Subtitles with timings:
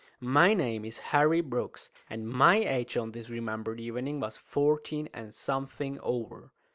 [0.33, 5.31] My name is Harry Brooks, and my age on this remembered evening was fourteen and
[5.31, 6.49] something over.